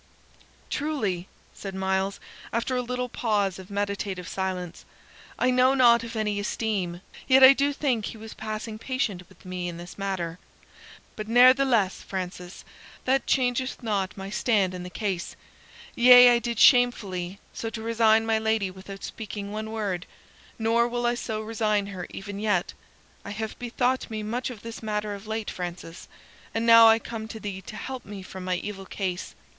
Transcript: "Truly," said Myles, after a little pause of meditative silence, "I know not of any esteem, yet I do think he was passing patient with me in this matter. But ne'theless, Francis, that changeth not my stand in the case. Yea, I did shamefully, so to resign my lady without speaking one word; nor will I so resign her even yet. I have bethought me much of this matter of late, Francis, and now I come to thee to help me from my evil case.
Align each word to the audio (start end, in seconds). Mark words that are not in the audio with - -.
"Truly," 0.71 1.27
said 1.53 1.75
Myles, 1.75 2.19
after 2.51 2.75
a 2.75 2.81
little 2.81 3.07
pause 3.07 3.59
of 3.59 3.69
meditative 3.69 4.27
silence, 4.27 4.83
"I 5.37 5.51
know 5.51 5.75
not 5.75 6.03
of 6.03 6.15
any 6.15 6.39
esteem, 6.39 7.01
yet 7.27 7.43
I 7.43 7.53
do 7.53 7.71
think 7.71 8.05
he 8.05 8.17
was 8.17 8.33
passing 8.33 8.79
patient 8.79 9.21
with 9.29 9.45
me 9.45 9.67
in 9.67 9.77
this 9.77 9.99
matter. 9.99 10.39
But 11.15 11.27
ne'theless, 11.27 12.01
Francis, 12.01 12.65
that 13.05 13.27
changeth 13.27 13.83
not 13.83 14.17
my 14.17 14.31
stand 14.31 14.73
in 14.73 14.81
the 14.81 14.89
case. 14.89 15.35
Yea, 15.93 16.31
I 16.31 16.39
did 16.39 16.57
shamefully, 16.59 17.37
so 17.53 17.69
to 17.69 17.83
resign 17.83 18.25
my 18.25 18.39
lady 18.39 18.71
without 18.71 19.03
speaking 19.03 19.51
one 19.51 19.69
word; 19.69 20.07
nor 20.57 20.87
will 20.87 21.05
I 21.05 21.13
so 21.13 21.41
resign 21.41 21.85
her 21.85 22.07
even 22.09 22.39
yet. 22.39 22.73
I 23.23 23.29
have 23.29 23.53
bethought 23.59 24.09
me 24.09 24.23
much 24.23 24.49
of 24.49 24.63
this 24.63 24.81
matter 24.81 25.13
of 25.13 25.27
late, 25.27 25.51
Francis, 25.51 26.07
and 26.55 26.65
now 26.65 26.87
I 26.87 26.97
come 26.97 27.27
to 27.27 27.39
thee 27.39 27.61
to 27.61 27.75
help 27.75 28.03
me 28.03 28.23
from 28.23 28.43
my 28.43 28.55
evil 28.55 28.87
case. 28.87 29.35